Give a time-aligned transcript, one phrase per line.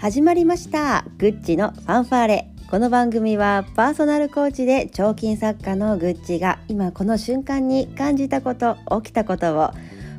[0.00, 1.04] 始まりました。
[1.18, 2.48] グッチのファンファーレ。
[2.70, 9.72] この番組はパーソナルコーチで彫金作家のグッチが今この瞬間に感じたこと起きたことを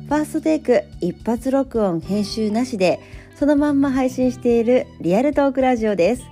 [0.06, 3.00] ファーストテイク一発録音編集なしで
[3.34, 6.22] そのまんま配信しているリアルトークラジオです。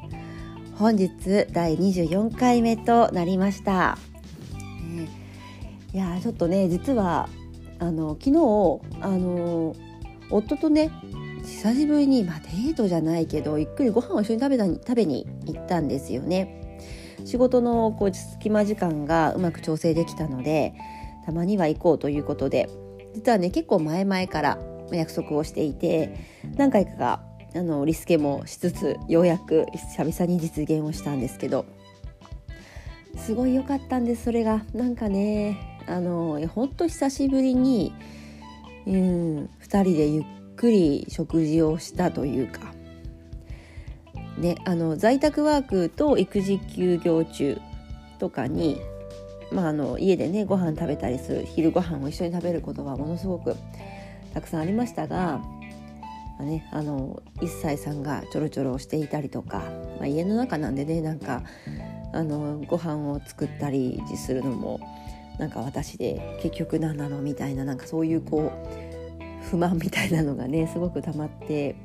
[0.77, 1.11] 本日
[1.51, 3.99] 第24回目となりました。
[5.93, 7.29] いやちょっとね実は
[7.81, 9.75] あの昨日あの
[10.31, 10.93] 夫とね
[11.45, 16.79] 久しぶりに、まあ、デートじゃないけどゆっくりご飯を一緒に食べた食べに行ったんですよね。
[17.25, 20.75] 仕事のこう隙間時間がうまく調整できたので
[21.27, 22.69] たまには行こうということで。
[23.15, 24.59] 実はね結構前々から
[24.93, 26.17] 約束をしていて
[26.57, 27.23] 何回か
[27.55, 31.67] あのリスケもしつつようやく久々に実現をしたんですけど。
[33.17, 34.65] すごい良かったんですそれが。
[34.73, 37.93] なんかねあのほんと久しぶりに、
[38.87, 40.25] うん、2人でゆっ
[40.61, 42.75] くり食事をしたというか、
[44.37, 47.59] ね、あの在宅ワークと育児休業中
[48.19, 48.79] とかに、
[49.51, 53.57] まあ、あの家でねご飯食べたりする昼ご飯を一緒に食べることはものすごく
[54.35, 59.63] たくさんありましたが、まあね、あの1歳さんがちょろちょろしていたりとか、
[59.97, 61.43] まあ、家の中なんでねなんか
[62.13, 64.79] あのご飯を作ったりするのも
[65.39, 68.90] なんか私で結局何なのみたいななんかそういうこう
[69.51, 71.77] 不満みたいなのがねすごく溜まって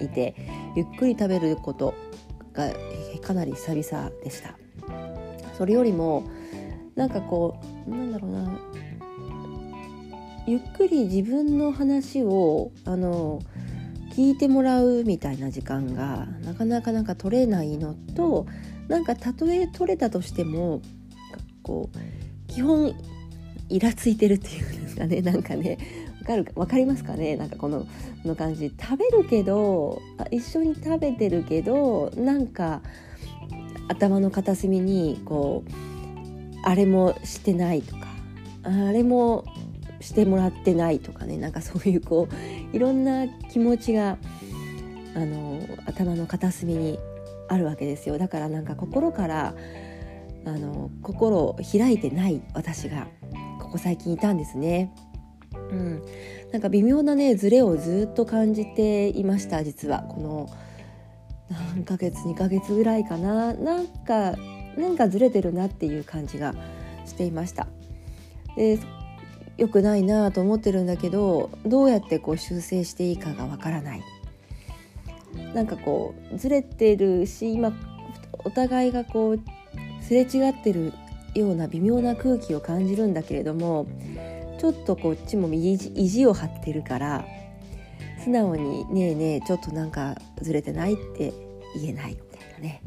[0.00, 0.34] いて
[0.76, 1.94] ゆっくり食べること
[2.52, 2.70] が
[3.22, 4.56] かなり久々でした。
[5.56, 6.24] それよりも
[6.96, 8.58] なんかこうなんだろうな。
[10.46, 13.40] ゆっくり自分の話をあの
[14.12, 18.46] 聞いてもらうみたいな時間がなかなかなんか取れないのと
[18.88, 20.82] なんかたとえ取れたとしても
[21.62, 21.98] こう
[22.48, 22.92] 基本
[23.68, 25.20] イラついてるっていうんですかね。
[25.20, 25.78] なんかね
[26.30, 27.36] かるわかりますかね？
[27.36, 27.86] なんかこの
[28.24, 28.72] の感じ。
[28.80, 30.00] 食べるけど
[30.30, 32.82] 一緒に食べてるけどなんか
[33.88, 35.70] 頭の片隅にこう
[36.62, 38.06] あれもしてないとか
[38.62, 39.44] あれも
[40.00, 41.36] してもらってないとかね。
[41.36, 44.16] なんかそういうこういろんな気持ちが
[45.16, 46.98] あの頭の片隅に
[47.48, 48.18] あるわけですよ。
[48.18, 49.54] だからなんか心から
[50.46, 53.08] あの心を開いてない私が
[53.60, 54.92] ここ最近いたんですね。
[55.70, 56.02] うん、
[56.52, 60.48] なんか微妙なねズレをずっと感じていました実はこの
[61.74, 64.34] 何ヶ月2ヶ月ぐらいかななんか
[64.76, 66.54] なんかずれてるなっていう感じが
[67.06, 67.66] していました。
[68.56, 68.78] で
[69.56, 74.02] 良くないなと思ってるんだけどどうやってこう修正していいかがわからない。
[75.54, 77.72] なんかこうずれてるし今
[78.44, 79.40] お互いがこう
[80.02, 80.92] すれ違ってる
[81.34, 83.86] ような微妙な空気を感じるんだけれども
[84.60, 87.24] ちょっとこっちも意地を張ってるから
[88.22, 91.32] 素直に「ねえねえちょっとなんかずれてない?」って
[91.80, 92.82] 言えないみたいなね。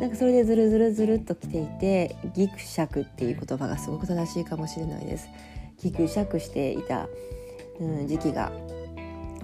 [0.00, 5.28] なんかそれでズルズルズルっときていてギクシャクっていう言葉がすごく正しいかもしれないです。
[5.82, 7.08] ギクシャクしていた、
[7.80, 8.50] うん、時期が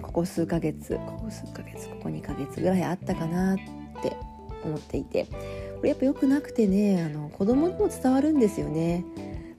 [0.01, 3.57] ここ数ヶ月ここ数ヶ月ここ2ヶ月ぐらいあったかなっ
[4.01, 4.13] て
[4.65, 5.25] 思っていて。
[5.75, 9.05] これやっぱ良くなくてねあの子供にも伝わるんですよね。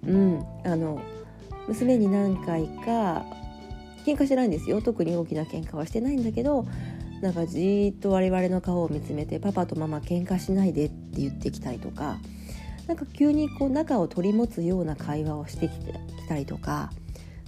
[0.07, 1.01] うんあの
[1.69, 3.25] 娘に何回か
[4.05, 6.67] 喧嘩してないんですよ特に大きな喧嘩はしてないんだけど
[7.21, 12.19] なんかじーっと我々の顔を見つめて「パパとママ喧嘩しないで」って言ってきたりとか
[12.87, 15.75] なんか急にこう仲を取り持つような会話をしてき
[16.29, 16.93] たりとか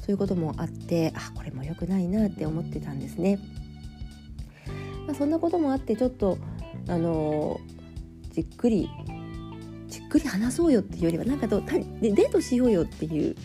[0.01, 3.39] そういうこともあってあこれも良くないなって思ってたんですね。
[5.07, 6.39] まあ、そんなこともあってちょっと
[6.87, 7.61] あの、
[8.31, 8.89] じっくり
[9.89, 13.37] じっくり話そうよっていうよりはなんかどデートしようよっていう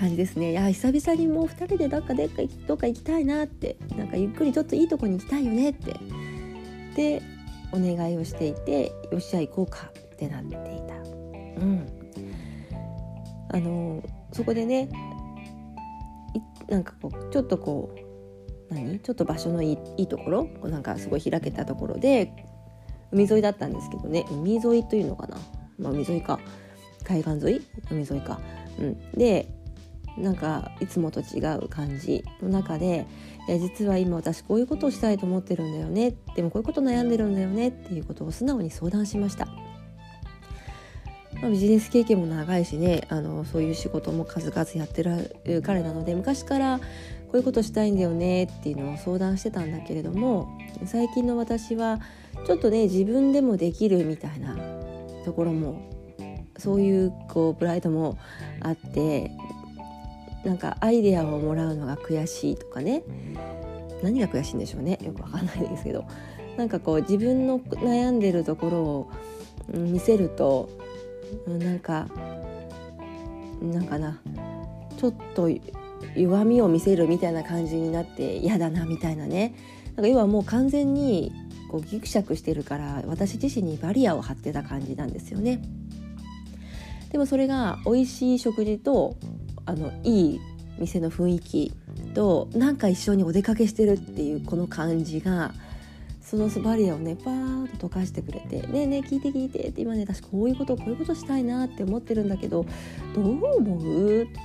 [0.00, 0.52] 感じですね。
[0.52, 5.94] いや久々にもう2人でどっかでっかどっか行きたいなってなんかゆっくりちょっといいとこに行きたいよねって。
[6.96, 7.22] で
[7.72, 10.94] お願いをしていてよっしゃ行こうかってなっていた。
[11.60, 11.86] うん。
[13.52, 14.02] あの
[14.32, 14.88] そこでね
[16.68, 17.94] なんかこうちょっとこ
[18.70, 19.00] う何？
[19.00, 20.44] ちょっと場所のいいいいところ？
[20.46, 22.32] こうなんかすごい開けたところで
[23.12, 24.24] 海沿いだったんですけどね。
[24.30, 25.36] 海沿いというのかな、
[25.78, 26.40] まあ、海沿いか。
[27.04, 27.62] 海岸沿い？
[27.90, 28.40] 海沿いか、
[28.78, 29.59] うん、で
[30.18, 33.06] なんかいつもと違う感じの中で
[33.48, 39.46] いや実は今私こういうことをしたいと思ってるんだよねでもこういうこと悩んでるんだよねっていうことを素直に相談しました、
[41.40, 46.84] まあ、ビジネス経験も長いしねあのそういう仕事も数々やってる彼なので昔からこ
[47.34, 52.00] ういうことしたいんだよねっていうのを相談してたんだけれども最近の私は
[52.44, 54.56] ちょっとね自分でもできるみたいな
[55.24, 55.90] ところも
[56.58, 58.18] そういうこうプライドも
[58.60, 59.30] あって
[60.44, 63.02] なんかアイデアをもらうのが悔しいとかね。
[64.02, 64.98] 何が悔しいんでしょうね。
[65.02, 66.04] よくわかんないですけど。
[66.56, 69.10] なんかこう自分の悩んでるところを
[69.72, 70.68] 見せると
[71.46, 72.08] なんか
[73.62, 74.20] なんかな。
[74.96, 75.48] ちょっと
[76.14, 79.54] 弱みを見せるみたいな感じになって嫌だなみたいなね。
[79.96, 81.32] なんか要はもう完全に
[81.70, 85.62] こうギクシャクしてるから私自身にバリアを張ってた感じなんですよね。
[87.10, 89.16] でもそれが美味しい食事と
[89.70, 90.40] あのいい
[90.78, 91.72] 店の雰囲気
[92.14, 95.52] となんか一緒にお出かけしてるっていうこの感じが
[96.20, 102.66] そのバリアをねパーッと溶かしてくれて「ねえねえ聞いて聞いて」って今ね私こういうことこういうことしたいなって思ってるんだけど
[103.14, 104.26] どう思う？
[104.26, 104.40] とか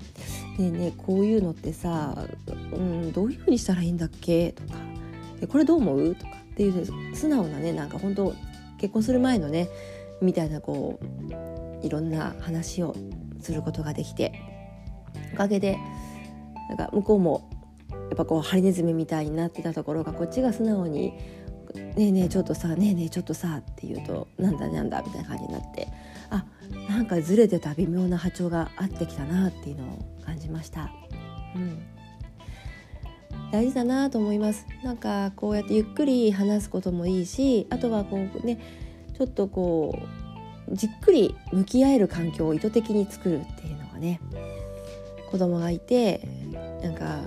[0.58, 2.26] 「ねえねえこういうのってさ、
[2.72, 4.78] うん、どういうふうにしたらいいんだっけ?」とか
[5.48, 8.34] 「これどう思う?」とかっていう素直なねなんか本当
[8.78, 9.68] 結婚する前のね
[10.22, 11.00] みたいなこ
[11.82, 12.94] ういろんな話を
[13.40, 14.32] することができて
[15.40, 15.78] かげで
[16.68, 17.48] なんか向こうも
[17.90, 21.14] やっぱこうハリネズミみたいになってたところがこっちが素直に
[21.74, 25.88] 「ねえねえちょっとさねえねえちょっとさ」って言うと「なんだなんだ」みたいな感じになって
[26.28, 26.44] あ
[26.88, 30.90] なんかずれてた微妙な波長があってきたなっていうのを感じました。
[31.56, 31.78] うん
[33.52, 38.60] 大事だなと思いますなんかこうやってゆっくり話すこともいいしあとはこうね
[39.18, 40.20] ちょっとこう
[40.72, 44.20] じっくり向き合える環境を意図的に作るっていうのがね
[45.30, 46.26] 子供がいて
[46.82, 47.20] なんか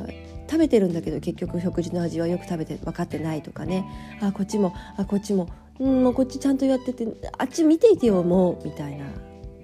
[0.49, 3.85] 食べてるんだけど結局食事の味はよく食べて分かってないとかね。
[4.21, 5.47] あこっちもあこっちも
[5.79, 7.07] うんもうこっちちゃんとやってて
[7.37, 9.05] あっち見ていてよもうみたいな。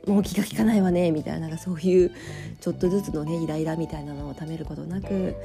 [0.07, 1.55] もう気が利かないわねみたいな。
[1.57, 2.11] そういう
[2.59, 5.35] ちょっとずつのねイライラみたいなのをためることなく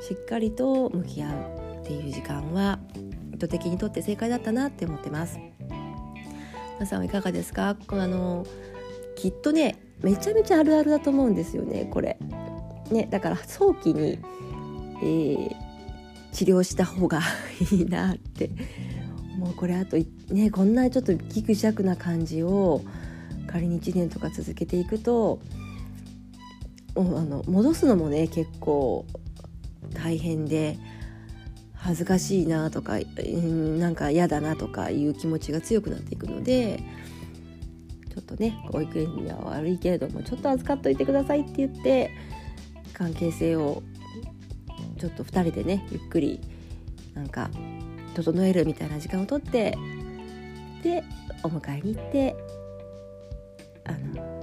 [0.00, 2.78] しっかりと向き合うっていう時間は
[3.34, 5.38] 意図的にとって正解だったなって思ってます。
[6.78, 7.76] 皆さんはいかがですか？
[7.88, 8.46] あの
[9.16, 12.16] きっとねめちゃめちゃあるあるだと思うんですよねこれ。
[12.90, 14.18] ねだから早期に
[15.02, 15.54] えー、
[16.32, 17.20] 治療した方が
[17.72, 18.50] いいなって。
[19.36, 19.98] もうこれあと
[20.30, 22.80] ねこんなちょっとギクシャクな感じを
[23.46, 25.40] 仮に1年とか続けていくと
[26.96, 29.04] あの戻すのもね結構
[29.92, 30.78] 大変で
[31.74, 36.82] 恥ずかしいなとか、うん、なんか嫌だなとかいう気持ちが強くなっていくので
[38.12, 42.10] ちょっとね保育園には悪いけれどもちょっと預かっといてくださいって言って
[42.96, 43.82] 関係性を
[44.98, 46.40] ちょっと2人でねゆっくり
[47.14, 47.50] なんか
[48.14, 49.76] 整えるみたいな時間をとって
[50.82, 51.04] で
[51.42, 52.34] お迎えに行って
[53.84, 54.36] あの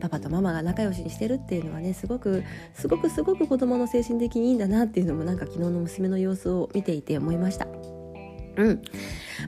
[0.00, 2.42] パパとママが仲良しにしてるっていうのはねすごく
[2.74, 7.66] すごくすごく子供の精神的にいいんだなっていうのもなんか昨日の娘の様子を見ていて思いました。
[8.56, 8.82] うん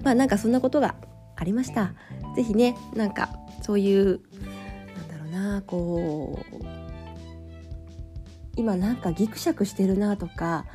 [0.05, 0.95] まあなんかそんなことが
[1.37, 1.95] ありました。
[2.37, 3.31] 是非ねなんか
[3.63, 4.21] そういう
[4.97, 6.82] なんだろうなこう
[8.57, 10.67] 今なんかギクシャクしてるなとか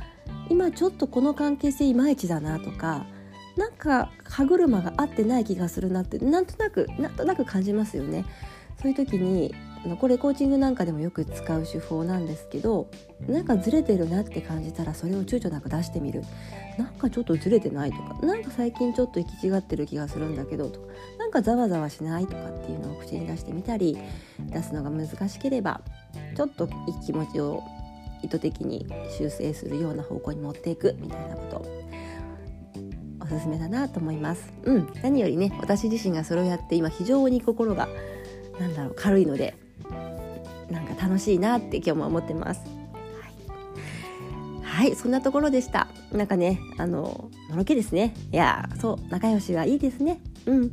[0.50, 3.06] 今ちょっとこの関係性いまいちだなとか
[3.56, 8.26] なんか歯車が合ってない気がするなってなんとなくなんとなく感じますよね。
[8.82, 12.90] そういう時にあのこれコーチングなんかでもよく使う手法なんですけど
[13.28, 16.24] なんかずれてるなって感じたらそれを躊躇なく出してみる
[16.78, 20.88] なんかちょっとずれてないとかなんか最近ちょっと行き違ってる気がするんだけどとか
[21.20, 23.98] なんかざわざわしないとかっていうのを口に出してみたり
[24.40, 25.82] 出すのが難しければ
[26.36, 27.64] ちょっといい気持ちを
[28.24, 28.88] 意図的に
[29.18, 31.88] 修正するような方向に持っていくみたいなこと
[33.20, 34.54] おすすめだなと思います。
[34.64, 37.90] うん、何よりね私自身がそれをやって今非常に心が
[38.60, 39.56] なんだろう軽いので
[40.70, 42.62] なんか楽しいなって今日も思ってます。
[44.64, 45.88] はい、はい、そんなところでした。
[46.12, 48.14] なんかね、あののろけですね。
[48.32, 50.20] いや、そう仲良しはいいですね。
[50.46, 50.72] うん。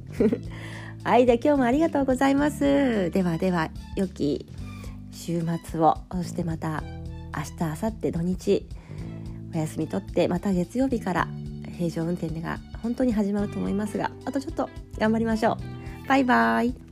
[1.05, 3.11] はい、で今日もありがとうございます。
[3.11, 4.47] ではでは良き
[5.15, 6.83] 週末をそしてまた
[7.37, 8.67] 明日明後日土日
[9.55, 11.29] お休み取ってまた月曜日から
[11.79, 15.53] 平常運転が本当に始まると思いますがあとちょっと頑張りましょ
[16.05, 16.84] うバイバイ